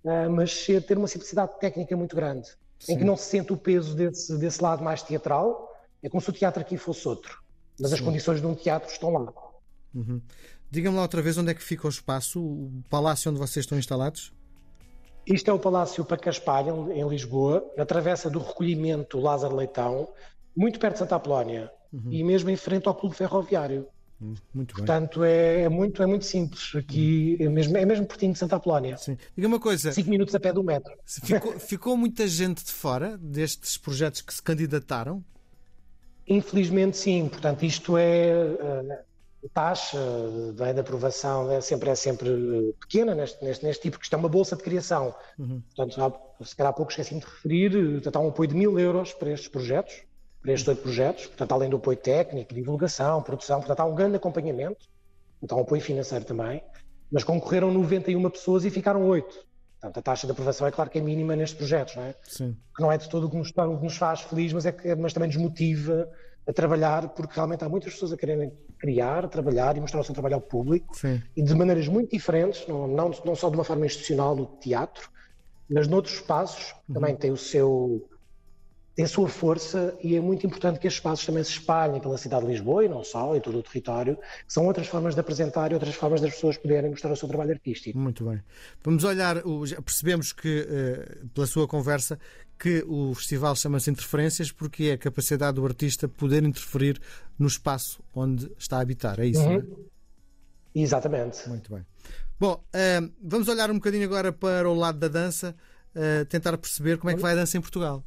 uh, 0.04 0.30
mas 0.30 0.66
ter 0.66 0.98
uma 0.98 1.08
simplicidade 1.08 1.60
técnica 1.60 1.98
muito 1.98 2.16
grande, 2.16 2.48
Sim. 2.80 2.94
em 2.94 2.98
que 3.00 3.04
não 3.04 3.18
se 3.18 3.26
sente 3.26 3.52
o 3.52 3.58
peso 3.58 3.96
desse, 3.96 4.38
desse 4.38 4.62
lado 4.62 4.84
mais 4.84 5.02
teatral, 5.02 5.74
é 6.04 6.10
como 6.10 6.22
se 6.22 6.30
o 6.30 6.34
teatro 6.34 6.62
aqui 6.62 6.78
fosse 6.78 7.08
outro, 7.08 7.42
mas 7.80 7.90
Sim. 7.90 7.96
as 7.96 8.02
condições 8.02 8.40
de 8.40 8.46
um 8.46 8.54
teatro 8.54 8.92
estão 8.92 9.12
lá. 9.12 9.34
Uhum. 9.96 10.22
Diga-me 10.70 10.96
lá 10.96 11.02
outra 11.02 11.22
vez 11.22 11.38
onde 11.38 11.50
é 11.50 11.54
que 11.56 11.64
fica 11.64 11.88
o 11.88 11.90
espaço, 11.90 12.40
o 12.40 12.84
palácio 12.90 13.32
onde 13.32 13.40
vocês 13.40 13.64
estão 13.64 13.80
instalados? 13.80 14.32
Isto 15.28 15.52
é 15.52 15.54
o 15.54 15.60
Palácio 15.60 16.06
Pacaspalha, 16.06 16.72
em 16.94 17.08
Lisboa, 17.08 17.70
na 17.76 17.86
travessa 17.86 18.30
do 18.30 18.40
recolhimento 18.40 19.20
Lázaro 19.20 19.56
Leitão, 19.56 20.08
muito 20.56 20.80
perto 20.80 20.94
de 20.94 21.00
Santa 21.00 21.18
Apolónia 21.18 21.70
uhum. 21.92 22.12
e 22.12 22.24
mesmo 22.24 22.50
em 22.50 22.56
frente 22.56 22.88
ao 22.88 22.96
Clube 22.96 23.16
Ferroviário. 23.16 23.88
Hum, 24.22 24.34
muito 24.54 24.74
bem. 24.74 24.86
Portanto, 24.86 25.24
é, 25.24 25.62
é, 25.62 25.70
muito, 25.70 26.02
é 26.02 26.06
muito 26.06 26.26
simples. 26.26 26.74
Aqui 26.76 27.38
é 27.40 27.50
mesmo, 27.50 27.78
é 27.78 27.86
mesmo 27.86 28.06
pertinho 28.06 28.34
de 28.34 28.40
Santa 28.40 28.56
Apolónia. 28.56 28.98
Sim. 28.98 29.18
Diga 29.36 29.48
uma 29.48 29.60
coisa. 29.60 29.92
Cinco 29.92 30.10
minutos 30.10 30.34
a 30.34 30.40
pé 30.40 30.52
do 30.52 30.64
metro. 30.64 30.94
Ficou, 31.06 31.52
ficou 31.60 31.98
muita 31.98 32.28
gente 32.28 32.64
de 32.64 32.72
fora 32.72 33.18
destes 33.18 33.78
projetos 33.78 34.22
que 34.22 34.34
se 34.34 34.42
candidataram? 34.42 35.24
Infelizmente, 36.28 36.98
sim. 36.98 37.28
Portanto, 37.30 37.64
isto 37.64 37.96
é. 37.98 39.06
Eh, 39.48 39.52
a 39.52 39.54
taxa 39.54 40.00
de, 40.54 40.74
de 40.74 40.80
aprovação 40.80 41.52
é 41.52 41.62
sempre, 41.62 41.90
é 41.90 41.96
sempre 41.96 42.76
pequena 42.80 43.16
neste, 43.16 43.44
neste, 43.44 43.66
neste 43.66 43.82
tipo, 43.84 43.98
porque 43.98 44.06
isto 44.06 44.16
é 44.16 44.18
uma 44.18 44.30
bolsa 44.30 44.56
de 44.56 44.64
criação. 44.64 45.16
Uhum. 45.40 45.62
Portanto, 45.76 46.02
há, 46.40 46.46
se 46.46 46.56
calhar 46.56 46.72
há 46.72 46.74
pouco 46.74 46.92
esqueci 46.92 47.16
de 47.16 47.26
referir, 47.26 47.72
portanto, 47.94 48.16
há 48.16 48.20
um 48.20 48.30
apoio 48.30 48.50
de 48.50 48.56
mil 48.56 48.80
euros 48.80 49.14
para 49.14 49.32
estes 49.32 49.50
projetos 49.50 50.08
para 50.48 50.54
estes 50.54 50.68
oito 50.70 50.82
projetos, 50.82 51.28
portanto, 51.28 51.52
além 51.52 51.70
do 51.70 51.76
apoio 51.76 51.98
técnico, 51.98 52.54
divulgação, 52.54 53.22
produção, 53.22 53.60
portanto, 53.60 53.82
há 53.82 53.86
um 53.86 53.94
grande 53.94 54.16
acompanhamento, 54.16 54.88
então 55.44 55.58
um 55.58 55.62
apoio 55.62 55.82
financeiro 55.82 56.24
também, 56.24 56.64
mas 57.12 57.24
concorreram 57.26 57.70
91 57.70 58.30
pessoas 58.30 58.64
e 58.64 58.70
ficaram 58.70 59.06
oito. 59.08 59.46
Portanto, 59.74 59.98
a 59.98 60.02
taxa 60.02 60.26
de 60.26 60.32
aprovação 60.32 60.66
é 60.66 60.72
claro 60.72 60.90
que 60.90 60.98
é 60.98 61.02
mínima 61.02 61.36
nestes 61.36 61.58
projetos, 61.58 61.98
não 61.98 62.04
é? 62.04 62.16
Sim. 62.24 62.56
Que 62.74 62.82
não 62.82 62.90
é 62.90 62.98
de 62.98 63.10
todo 63.10 63.28
o 63.28 63.30
que 63.30 63.36
nos, 63.36 63.50
o 63.50 63.78
que 63.78 63.84
nos 63.84 63.98
faz 63.98 64.22
feliz, 64.22 64.54
mas, 64.54 64.66
é 64.66 64.72
que, 64.72 64.96
mas 64.96 65.12
também 65.12 65.28
nos 65.28 65.38
motiva 65.38 66.10
a 66.48 66.54
trabalhar, 66.54 67.10
porque 67.10 67.34
realmente 67.36 67.64
há 67.64 67.70
muitas 67.70 67.94
pessoas 67.94 68.14
a 68.14 68.18
quererem 68.18 68.52
criar, 68.80 69.28
trabalhar 69.28 69.76
e 69.76 69.82
mostrar 69.82 70.00
o 70.00 70.04
seu 70.04 70.14
trabalho 70.14 70.36
ao 70.36 70.42
público, 70.42 70.96
Sim. 70.96 71.22
e 71.36 71.44
de 71.44 71.54
maneiras 71.54 71.88
muito 71.88 72.12
diferentes, 72.12 72.66
não, 72.68 72.88
não, 72.88 73.12
não 73.26 73.36
só 73.36 73.50
de 73.50 73.56
uma 73.56 73.64
forma 73.64 73.86
institucional 73.86 74.36
no 74.36 74.46
teatro, 74.46 75.10
mas 75.70 75.88
noutros 75.88 76.16
espaços 76.16 76.74
uhum. 76.88 76.94
também 76.94 77.16
tem 77.16 77.32
o 77.32 77.38
seu 77.38 78.08
tem 78.96 79.06
a 79.06 79.08
sua 79.08 79.30
força 79.30 79.96
e 80.04 80.16
é 80.16 80.20
muito 80.20 80.48
importante 80.48 80.80
que 80.80 80.88
estes 80.88 80.98
espaços 80.98 81.24
também 81.24 81.44
se 81.44 81.52
espalhem 81.52 82.02
pela 82.02 82.18
cidade 82.18 82.48
de 82.48 82.52
Lisboa 82.52 82.84
e 82.84 82.90
não 82.90 83.04
só, 83.04 83.36
e 83.36 83.40
todo 83.40 83.60
o 83.60 83.62
território, 83.62 84.16
que 84.16 84.52
são 84.52 84.66
outras 84.66 84.88
formas 84.88 85.14
de 85.14 85.20
apresentar 85.20 85.70
e 85.70 85.76
outras 85.76 85.94
formas 85.94 86.20
das 86.20 86.34
pessoas 86.34 86.58
poderem 86.58 86.90
mostrar 86.90 87.12
o 87.12 87.16
seu 87.16 87.28
trabalho 87.28 87.52
artístico. 87.52 87.96
Muito 87.96 88.26
bem. 88.26 88.42
Vamos 88.84 89.04
olhar, 89.04 89.44
percebemos 89.86 90.34
que, 90.34 90.68
eh, 90.68 91.18
pela 91.32 91.46
sua 91.46 91.68
conversa, 91.68 92.18
que 92.58 92.84
o 92.88 93.14
festival 93.14 93.56
chama-se 93.56 93.90
Interferências 93.90 94.52
porque 94.52 94.86
é 94.86 94.94
a 94.94 94.98
capacidade 94.98 95.56
do 95.56 95.66
artista 95.66 96.08
poder 96.08 96.44
interferir 96.44 97.00
no 97.38 97.48
espaço 97.48 98.02
onde 98.16 98.52
está 98.58 98.78
a 98.78 98.82
habitar, 98.82 99.20
é 99.20 99.26
isso, 99.28 99.42
uhum. 99.42 99.54
não 99.54 99.60
é? 99.60 99.64
Exatamente. 100.82 101.48
Muito 101.50 101.74
bem. 101.74 101.86
Bom, 102.40 102.64
eh, 102.72 103.02
vamos 103.22 103.48
olhar 103.48 103.72
um 103.72 103.76
bocadinho 103.76 104.06
agora 104.06 104.32
para 104.32 104.70
o 104.70 104.76
lado 104.76 105.00
da 105.00 105.08
dança, 105.08 105.56
eh, 105.96 106.24
tentar 106.26 106.56
perceber 106.58 107.00
como 107.00 107.10
é 107.10 107.16
que 107.16 107.22
vai 107.22 107.34
a 107.34 107.36
dança 107.36 107.58
em 107.58 107.62
Portugal. 107.62 108.04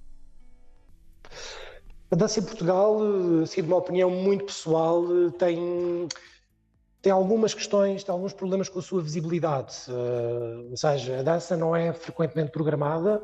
A 2.10 2.16
dança 2.16 2.40
em 2.40 2.42
Portugal, 2.42 2.98
assim, 3.42 3.62
de 3.62 3.68
uma 3.68 3.76
opinião 3.76 4.10
muito 4.10 4.44
pessoal, 4.46 5.04
tem, 5.38 6.08
tem 7.02 7.12
algumas 7.12 7.54
questões, 7.54 8.04
tem 8.04 8.12
alguns 8.12 8.32
problemas 8.32 8.68
com 8.68 8.78
a 8.78 8.82
sua 8.82 9.02
visibilidade. 9.02 9.74
Uh, 9.88 10.70
ou 10.70 10.76
seja, 10.76 11.20
a 11.20 11.22
dança 11.22 11.56
não 11.56 11.74
é 11.74 11.92
frequentemente 11.92 12.50
programada. 12.50 13.22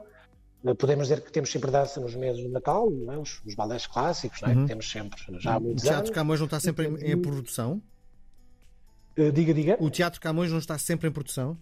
Uh, 0.67 0.75
podemos 0.75 1.09
dizer 1.09 1.21
que 1.23 1.31
temos 1.31 1.51
sempre 1.51 1.71
dança 1.71 2.01
nos 2.01 2.15
meses 2.15 2.43
de 2.43 2.49
Natal, 2.49 2.89
é? 3.11 3.19
os, 3.19 3.41
os 3.45 3.55
balés 3.55 3.87
clássicos, 3.87 4.43
é? 4.43 4.47
uhum. 4.49 4.63
que 4.63 4.69
temos 4.69 4.91
sempre 4.91 5.23
já 5.39 5.55
há 5.55 5.61
muitos 5.61 5.83
anos. 5.83 5.83
O 5.83 5.85
Teatro 5.85 5.99
anos. 5.99 6.11
Camões 6.11 6.41
não 6.41 6.47
está 6.47 6.61
sempre 6.61 6.89
em, 6.89 7.13
em 7.13 7.21
produção? 7.21 7.83
Uh, 9.17 9.31
diga, 9.33 9.55
diga. 9.55 9.77
O 9.81 9.91
Teatro 9.91 10.21
Camões 10.21 10.51
não 10.51 10.59
está 10.59 10.77
sempre 10.77 11.09
em 11.09 11.13
produção? 11.13 11.57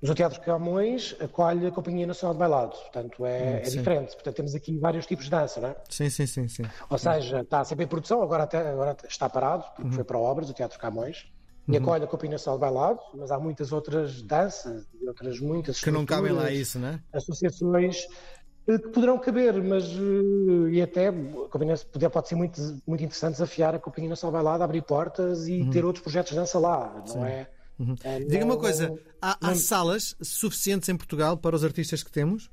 Mas 0.00 0.10
o 0.10 0.14
Teatro 0.14 0.40
Camões 0.40 1.16
acolhe 1.20 1.66
a 1.66 1.70
Companhia 1.70 2.06
Nacional 2.06 2.34
de 2.34 2.38
Bailado, 2.38 2.72
portanto 2.76 3.24
é, 3.24 3.38
hum, 3.38 3.56
é 3.56 3.60
diferente. 3.60 4.14
Portanto, 4.14 4.36
temos 4.36 4.54
aqui 4.54 4.78
vários 4.78 5.06
tipos 5.06 5.24
de 5.24 5.30
dança, 5.30 5.60
não 5.60 5.68
é? 5.70 5.76
Sim, 5.88 6.10
sim, 6.10 6.26
sim. 6.26 6.48
sim. 6.48 6.62
Ou 6.88 6.98
seja, 6.98 7.40
está 7.40 7.64
sempre 7.64 7.84
em 7.84 7.88
produção, 7.88 8.22
agora, 8.22 8.44
até, 8.44 8.58
agora 8.68 8.96
está 9.08 9.28
parado, 9.28 9.64
porque 9.74 9.82
uhum. 9.82 9.92
foi 9.92 10.04
para 10.04 10.18
obras, 10.18 10.50
o 10.50 10.54
Teatro 10.54 10.78
Camões, 10.78 11.26
e 11.68 11.72
uhum. 11.72 11.78
acolhe 11.78 12.04
a 12.04 12.06
Companhia 12.06 12.34
Nacional 12.34 12.58
de 12.58 12.60
Bailado, 12.60 13.00
mas 13.14 13.30
há 13.30 13.38
muitas 13.38 13.72
outras 13.72 14.22
danças 14.22 14.86
e 15.00 15.08
outras 15.08 15.40
muitas. 15.40 15.80
Que 15.80 15.90
não 15.90 16.06
cabem 16.06 16.32
lá 16.32 16.50
isso, 16.50 16.78
não 16.78 16.88
é? 16.88 17.00
Associações 17.12 18.06
eh, 18.68 18.78
que 18.78 18.88
poderão 18.88 19.18
caber, 19.18 19.60
mas 19.62 19.84
eh, 19.84 20.70
e 20.72 20.82
até 20.82 21.10
pode, 21.10 22.08
pode 22.10 22.28
ser 22.28 22.34
muito, 22.36 22.60
muito 22.86 23.02
interessante 23.02 23.32
desafiar 23.32 23.74
a 23.74 23.78
Companhia 23.78 24.10
Nacional 24.10 24.32
Bailado, 24.32 24.62
abrir 24.62 24.82
portas 24.82 25.48
e 25.48 25.60
uhum. 25.60 25.70
ter 25.70 25.84
outros 25.84 26.02
projetos 26.02 26.30
de 26.30 26.36
dança 26.36 26.58
lá, 26.58 26.92
não 26.98 27.06
Sim. 27.06 27.24
é? 27.24 27.50
Uhum. 27.78 27.94
É, 28.02 28.20
Diga 28.20 28.44
uma 28.44 28.56
coisa: 28.56 28.98
há, 29.20 29.36
há, 29.40 29.54
salas 29.54 30.16
suficientes 30.22 30.88
em 30.88 30.96
Portugal 30.96 31.36
para 31.36 31.54
os 31.54 31.62
artistas 31.62 32.02
que 32.02 32.10
temos? 32.10 32.50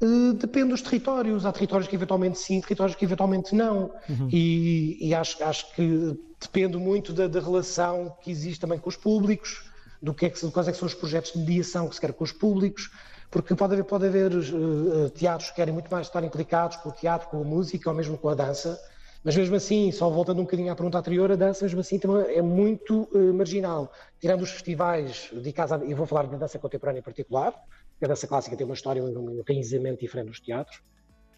Uh, 0.00 0.32
depende 0.34 0.70
dos 0.70 0.82
territórios. 0.82 1.44
Há 1.44 1.52
territórios 1.52 1.88
que 1.88 1.96
eventualmente 1.96 2.38
sim, 2.38 2.60
territórios 2.60 2.96
que 2.96 3.04
eventualmente 3.04 3.54
não. 3.54 3.90
Uhum. 4.08 4.28
E, 4.32 4.98
e 5.00 5.14
acho, 5.14 5.42
acho, 5.42 5.72
que 5.74 6.18
depende 6.40 6.76
muito 6.76 7.12
da, 7.12 7.26
da, 7.26 7.40
relação 7.40 8.16
que 8.22 8.30
existe 8.30 8.60
também 8.60 8.78
com 8.78 8.88
os 8.88 8.96
públicos, 8.96 9.70
do 10.00 10.14
que 10.14 10.26
é 10.26 10.30
que, 10.30 10.50
quais 10.50 10.68
é 10.68 10.72
que 10.72 10.78
são 10.78 10.86
os 10.86 10.94
projetos 10.94 11.32
de 11.32 11.38
mediação 11.38 11.88
que 11.88 11.94
se 11.94 12.00
quer 12.00 12.12
com 12.12 12.22
os 12.22 12.32
públicos, 12.32 12.90
porque 13.30 13.54
pode 13.54 13.74
haver, 13.74 13.84
pode 13.84 14.06
haver 14.06 14.32
uh, 14.32 15.10
teatros 15.10 15.50
que 15.50 15.56
querem 15.56 15.74
muito 15.74 15.90
mais 15.90 16.06
estar 16.06 16.22
implicados 16.22 16.76
com 16.76 16.90
o 16.90 16.92
teatro, 16.92 17.28
com 17.28 17.40
a 17.40 17.44
música 17.44 17.90
ou 17.90 17.96
mesmo 17.96 18.16
com 18.16 18.28
a 18.28 18.34
dança 18.34 18.78
mas 19.24 19.36
mesmo 19.36 19.56
assim, 19.56 19.90
só 19.90 20.08
voltando 20.08 20.40
um 20.40 20.44
bocadinho 20.44 20.72
à 20.72 20.76
pergunta 20.76 20.98
anterior, 20.98 21.30
a 21.30 21.36
dança 21.36 21.64
mesmo 21.64 21.80
assim 21.80 21.98
também 21.98 22.36
é 22.36 22.42
muito 22.42 23.08
uh, 23.12 23.34
marginal. 23.34 23.92
Tirando 24.20 24.42
os 24.42 24.50
festivais 24.50 25.28
dedicados, 25.32 25.72
a, 25.72 25.84
e 25.84 25.92
vou 25.92 26.06
falar 26.06 26.26
da 26.26 26.36
dança 26.36 26.58
contemporânea 26.58 27.00
em 27.00 27.02
particular, 27.02 27.52
a 28.04 28.08
dança 28.08 28.26
clássica 28.26 28.56
tem 28.56 28.64
uma 28.64 28.74
história, 28.74 29.02
um 29.02 29.30
enraizamento 29.30 30.00
diferente 30.00 30.28
nos 30.28 30.40
teatros, 30.40 30.80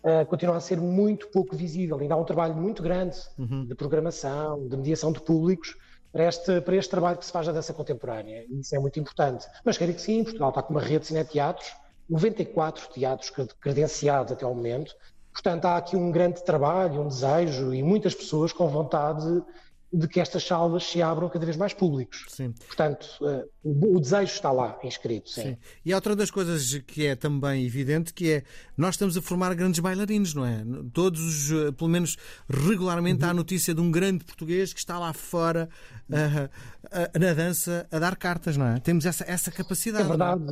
uh, 0.05 0.27
continua 0.27 0.57
a 0.57 0.61
ser 0.61 0.79
muito 0.79 1.29
pouco 1.29 1.57
visível. 1.57 1.99
Ainda 1.99 2.15
há 2.15 2.17
um 2.17 2.25
trabalho 2.25 2.55
muito 2.55 2.83
grande 2.83 3.17
uhum. 3.39 3.65
de 3.65 3.75
programação, 3.75 4.67
de 4.69 4.77
mediação 4.77 5.13
de 5.13 5.21
públicos, 5.21 5.77
para 6.13 6.29
este, 6.29 6.61
para 6.61 6.77
este 6.77 6.91
trabalho 6.91 7.19
que 7.19 7.25
se 7.25 7.33
faz 7.33 7.47
da 7.47 7.53
dança 7.53 7.73
contemporânea. 7.73 8.45
E 8.49 8.61
isso 8.61 8.75
é 8.75 8.79
muito 8.79 8.99
importante. 8.99 9.47
Mas 9.65 9.79
quero 9.79 9.95
que 9.95 10.01
sim, 10.01 10.25
Portugal 10.25 10.49
está 10.49 10.63
com 10.63 10.75
uma 10.75 10.81
rede 10.81 11.01
de 11.01 11.07
cineteatros, 11.07 11.73
94 12.09 12.89
teatros 12.89 13.31
credenciados 13.61 14.33
até 14.33 14.45
ao 14.45 14.55
momento, 14.55 14.93
Portanto, 15.33 15.65
há 15.67 15.77
aqui 15.77 15.97
um 15.97 16.11
grande 16.11 16.45
trabalho, 16.45 17.03
um 17.03 17.09
desejo 17.09 17.73
e 17.73 17.83
muitas 17.83 18.15
pessoas 18.15 18.53
com 18.53 18.69
vontade 18.69 19.43
de 19.93 20.07
que 20.07 20.21
estas 20.21 20.45
salas 20.45 20.85
se 20.85 21.03
abram 21.03 21.29
cada 21.29 21.45
vez 21.45 21.57
mais 21.57 21.75
públicos. 21.75 22.25
Sim. 22.29 22.53
Portanto, 22.67 23.07
uh, 23.21 23.49
o 23.65 24.01
desejo 24.01 24.33
está 24.33 24.53
lá 24.53 24.79
inscrito. 24.85 25.29
Sim. 25.29 25.43
sim. 25.43 25.57
E 25.85 25.93
há 25.93 25.97
outra 25.97 26.15
das 26.15 26.31
coisas 26.31 26.79
que 26.87 27.07
é 27.07 27.17
também 27.17 27.67
evidente 27.67 28.15
que 28.15 28.31
é 28.31 28.43
nós 28.77 28.95
estamos 28.95 29.17
a 29.17 29.23
formar 29.23 29.55
grandes 29.55 29.81
bailarinos, 29.81 30.33
não 30.33 30.47
é? 30.47 30.63
Todos, 30.93 31.51
uh, 31.51 31.73
pelo 31.73 31.91
menos 31.91 32.17
regularmente, 32.49 33.25
uhum. 33.25 33.31
há 33.31 33.35
notícia 33.35 33.75
de 33.75 33.81
um 33.81 33.91
grande 33.91 34.25
português 34.25 34.73
que 34.73 34.79
está 34.79 34.99
lá 34.99 35.13
fora 35.13 35.69
uh, 36.09 37.19
na 37.19 37.35
dança 37.35 37.87
a 37.91 37.99
dar 37.99 38.17
cartas, 38.17 38.57
não 38.57 38.67
é? 38.67 38.79
Temos 38.79 39.05
essa, 39.05 39.25
essa 39.27 39.51
capacidade. 39.51 40.05
É 40.05 40.09
verdade. 40.09 40.43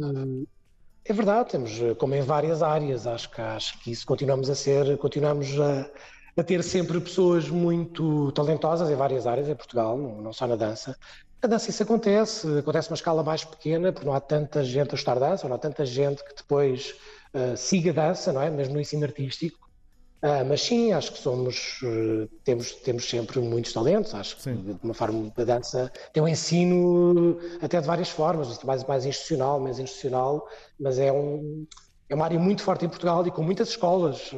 É 1.04 1.12
verdade, 1.14 1.49
temos, 1.49 1.80
eh, 1.80 1.95
como 1.95 2.14
em 2.14 2.21
várias 2.21 2.62
áreas, 2.62 3.07
acho 3.07 3.30
que, 3.30 3.40
acho 3.40 3.78
que 3.80 3.90
isso 3.90 4.04
continuamos 4.04 4.50
a 4.50 4.54
ser, 4.54 4.99
continuamos 4.99 5.59
a, 5.59 5.90
a 6.37 6.43
ter 6.43 6.63
sempre 6.63 7.01
pessoas 7.01 7.49
muito 7.49 8.33
talentosas 8.33 8.91
em 8.91 8.95
várias 8.95 9.27
áreas 9.27 9.49
em 9.49 9.55
Portugal, 9.55 9.97
não, 9.97 10.33
só 10.33 10.47
na 10.47 10.57
dança. 10.57 10.97
A 11.41 11.47
dança 11.47 11.71
isso 11.71 11.83
acontece, 11.83 12.59
acontece 12.59 12.91
uma 12.91 12.97
escala 12.97 13.23
mais 13.23 13.45
pequena, 13.45 13.93
porque 13.93 14.07
não 14.07 14.15
há 14.15 14.21
tanta 14.21 14.65
gente 14.65 14.93
a 14.93 14.95
estudar 14.95 15.21
dança, 15.21 15.49
não 15.49 15.55
há 15.55 15.59
tanta 15.59 15.87
gente 15.87 16.23
que 16.25 16.35
depois 16.35 16.97
uh, 17.33 17.57
siga 17.57 17.93
dança, 17.93 18.33
não 18.33 18.43
é? 18.43 18.51
Mesmo 18.51 18.75
no 18.75 18.81
ensino 18.81 19.05
artístico. 19.05 19.69
Uh, 20.21 20.45
mas 20.49 20.63
sim, 20.63 20.93
acho 20.93 21.13
que 21.13 21.19
somos, 21.19 21.81
uh, 21.83 22.29
temos, 22.43 22.73
temos 22.73 23.09
sempre 23.09 23.39
muitos 23.39 23.73
talentos, 23.73 24.13
acho 24.17 24.37
que 24.37 24.43
sim. 24.43 24.57
de 24.57 24.77
uma 24.83 24.95
forma 24.95 25.33
da 25.37 25.45
dança 25.45 25.93
tem 26.13 26.21
um 26.21 26.27
ensino 26.27 27.39
até 27.63 27.81
de 27.81 27.87
várias 27.87 28.09
formas, 28.09 28.61
mais, 28.65 28.83
mais 28.83 29.07
institucional, 29.07 29.61
menos 29.61 29.79
institucional, 29.79 30.45
mas 30.79 30.99
é, 30.99 31.13
um, 31.13 31.65
é 32.09 32.17
uma 32.17 32.25
área 32.25 32.39
muito 32.39 32.65
forte 32.65 32.85
em 32.85 32.89
Portugal 32.89 33.25
e 33.29 33.31
com 33.31 33.45
muitas 33.45 33.69
escolas, 33.69 34.33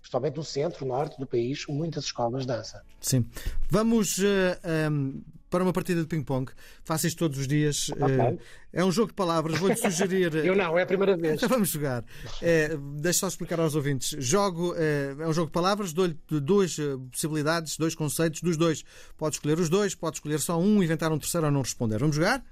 uh, 0.00 0.10
especialmente 0.10 0.36
no 0.36 0.44
centro, 0.44 0.86
norte 0.86 1.18
do 1.18 1.26
país, 1.26 1.66
muitas 1.68 2.04
escolas 2.04 2.42
de 2.42 2.48
dança. 2.48 2.82
Sim. 3.00 3.26
Vamos 3.68 4.18
uh, 4.18 4.90
um, 4.90 5.22
para 5.48 5.62
uma 5.62 5.72
partida 5.72 6.00
de 6.00 6.06
ping-pong. 6.06 6.50
Faço 6.84 7.06
isto 7.06 7.18
todos 7.18 7.38
os 7.38 7.48
dias. 7.48 7.90
Okay. 7.90 8.06
Uh, 8.06 8.38
é 8.72 8.84
um 8.84 8.92
jogo 8.92 9.08
de 9.08 9.14
palavras. 9.14 9.58
Vou-te 9.58 9.80
sugerir. 9.80 10.34
Eu 10.46 10.56
não, 10.56 10.78
é 10.78 10.82
a 10.82 10.86
primeira 10.86 11.16
vez. 11.16 11.34
Então 11.34 11.48
vamos 11.50 11.68
jogar. 11.70 12.04
É, 12.40 12.76
deixa 12.98 13.20
só 13.20 13.28
explicar 13.28 13.58
aos 13.58 13.74
ouvintes. 13.74 14.14
Jogo, 14.18 14.74
é, 14.76 15.14
é 15.18 15.26
um 15.26 15.32
jogo 15.32 15.48
de 15.48 15.52
palavras, 15.52 15.92
dou-lhe 15.92 16.16
duas 16.28 16.76
possibilidades, 17.10 17.76
dois 17.76 17.94
conceitos, 17.94 18.40
dos 18.40 18.56
dois. 18.56 18.84
Pode 19.16 19.36
escolher 19.36 19.58
os 19.58 19.68
dois, 19.68 19.94
pode 19.94 20.16
escolher 20.16 20.38
só 20.38 20.58
um, 20.58 20.82
inventar 20.82 21.12
um 21.12 21.18
terceiro 21.18 21.46
ou 21.46 21.52
não 21.52 21.62
responder. 21.62 21.98
Vamos 21.98 22.16
jogar? 22.16 22.44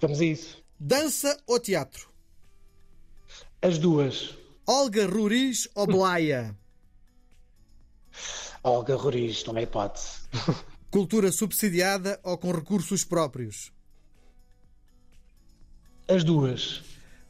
Vamos 0.00 0.20
a 0.20 0.24
isso. 0.24 0.62
Dança 0.78 1.38
ou 1.46 1.60
teatro? 1.60 2.08
As 3.60 3.78
duas. 3.78 4.39
Olga 4.72 5.04
Ruriz 5.04 5.68
ou 5.74 5.84
Blaia? 5.84 6.56
Olga 8.62 8.94
Roriz, 8.94 9.44
não 9.44 9.58
é 9.58 9.62
hipótese. 9.64 10.20
Cultura 10.92 11.32
subsidiada 11.32 12.20
ou 12.22 12.38
com 12.38 12.52
recursos 12.52 13.04
próprios? 13.04 13.72
As 16.06 16.22
duas. 16.22 16.84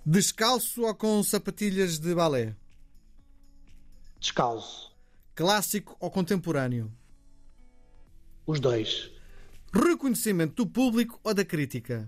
Descalço 0.04 0.82
ou 0.82 0.94
com 0.94 1.22
sapatilhas 1.22 1.98
de 1.98 2.14
balé? 2.14 2.54
Descalço. 4.20 4.94
Clássico 5.34 5.96
ou 5.98 6.10
contemporâneo? 6.10 6.92
Os 8.46 8.60
dois. 8.60 9.10
Reconhecimento 9.72 10.56
do 10.56 10.66
público 10.66 11.18
ou 11.24 11.32
da 11.32 11.42
crítica? 11.46 12.06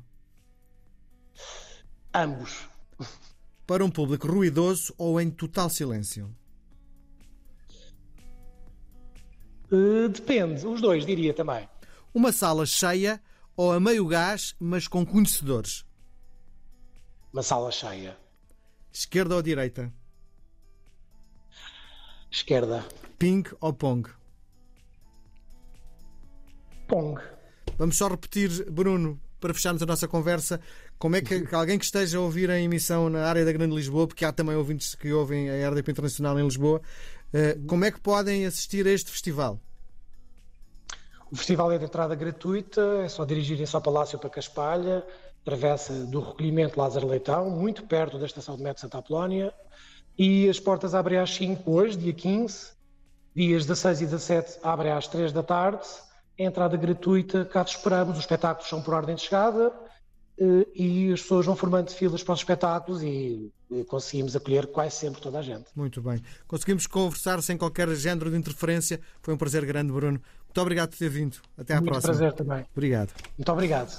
Ambos. 2.13 2.69
Para 3.67 3.85
um 3.85 3.91
público 3.91 4.27
ruidoso 4.27 4.93
ou 4.99 5.21
em 5.21 5.31
total 5.31 5.71
silêncio? 5.71 6.35
Uh, 9.71 10.09
depende, 10.09 10.67
os 10.67 10.81
dois, 10.81 11.07
diria 11.07 11.33
também. 11.33 11.69
Uma 12.13 12.33
sala 12.33 12.67
cheia 12.67 13.23
ou 13.57 13.73
a 13.73 13.81
meio 13.81 14.07
gás, 14.07 14.55
mas 14.61 14.87
com 14.87 15.07
conhecedores? 15.07 15.85
Uma 17.33 17.43
sala 17.43 17.71
cheia. 17.71 18.19
Esquerda 18.93 19.37
ou 19.37 19.43
direita? 19.43 19.91
Esquerda. 22.31 22.85
Ping 23.19 23.45
ou 23.61 23.73
pong? 23.73 24.11
Pong. 26.89 27.23
Vamos 27.79 27.97
só 27.97 28.09
repetir, 28.09 28.71
Bruno, 28.71 29.19
para 29.43 29.53
fecharmos 29.53 29.83
a 29.83 29.87
nossa 29.87 30.07
conversa, 30.07 30.61
como 30.97 31.17
é 31.17 31.21
que 31.21 31.53
alguém 31.53 31.77
que 31.77 31.85
esteja 31.85 32.19
a 32.19 32.21
ouvir 32.21 32.49
a 32.49 32.59
emissão 32.59 33.11
na 33.11 33.27
área 33.27 33.45
da 33.45 33.53
Grande 33.53 33.75
Lisboa, 33.75 34.07
porque 34.07 34.25
há 34.25 34.33
também 34.33 34.55
ouvintes 34.55 34.95
que 34.95 35.13
ouvem 35.13 35.51
a 35.51 35.69
RDP 35.69 35.91
Internacional 35.91 36.39
em 36.39 36.45
Lisboa, 36.45 36.81
eh, 37.33 37.59
como 37.67 37.85
é 37.85 37.91
que 37.91 38.01
podem 38.01 38.47
assistir 38.47 38.87
a 38.87 38.91
este 38.91 39.11
festival? 39.11 39.61
O 41.31 41.37
festival 41.37 41.73
é 41.73 41.79
de 41.79 41.85
entrada 41.87 42.15
gratuita, 42.15 43.01
é 43.05 43.09
só 43.09 43.25
dirigirem-se 43.25 43.75
ao 43.75 43.83
Palácio 43.83 44.19
para 44.19 44.31
Caspalha, 44.31 45.05
travessa 45.45 45.93
do 46.07 46.21
recolhimento 46.21 46.79
Lázaro 46.79 47.09
Leitão, 47.09 47.51
muito 47.51 47.83
perto 47.83 48.19
da 48.19 48.27
estação 48.27 48.57
de 48.57 48.63
metro 48.63 48.81
Santa 48.81 48.99
Apolónia, 48.99 49.53
e 50.17 50.49
as 50.49 50.61
portas 50.61 50.95
abrem 50.95 51.19
às 51.19 51.35
5 51.35 51.69
hoje, 51.69 51.97
dia 51.97 52.13
15, 52.13 52.71
dias 53.35 53.67
16 53.67 54.03
e 54.03 54.05
17 54.05 54.59
abrem 54.63 54.93
às 54.93 55.09
3 55.09 55.33
da 55.33 55.43
tarde, 55.43 55.85
entrada 56.45 56.77
gratuita, 56.77 57.45
cá 57.45 57.65
te 57.65 57.77
esperamos, 57.77 58.15
os 58.15 58.21
espetáculos 58.21 58.69
são 58.69 58.83
por 58.83 58.95
ordem 58.95 59.15
de 59.15 59.23
chegada, 59.23 59.73
eh, 60.39 60.67
e 60.75 61.13
as 61.13 61.21
pessoas 61.23 61.47
vão 61.47 61.57
formando 61.57 61.91
filas 61.91 62.23
para 62.23 62.35
os 62.35 62.41
espetáculos 62.41 63.03
e 63.03 63.53
conseguimos 63.89 64.37
acolher 64.37 64.67
quase 64.67 64.97
sempre 64.97 65.21
toda 65.21 65.39
a 65.39 65.43
gente. 65.43 65.65
Muito 65.75 66.03
bem. 66.03 66.23
Conseguimos 66.47 66.87
conversar 66.87 67.43
sem 67.43 67.57
qualquer 67.57 67.89
género 67.95 68.31
de 68.31 68.37
interferência. 68.37 69.01
Foi 69.23 69.33
um 69.33 69.39
prazer 69.39 69.65
grande, 69.65 69.93
Bruno. 69.93 70.21
Muito 70.45 70.61
obrigado 70.61 70.91
por 70.91 70.99
ter 70.99 71.09
vindo. 71.09 71.39
Até 71.57 71.75
à 71.75 71.77
Muito 71.81 71.91
próxima. 71.93 72.13
prazer 72.13 72.33
também. 72.35 72.65
Obrigado. 72.75 73.13
Muito 73.39 73.53
obrigado. 73.53 73.99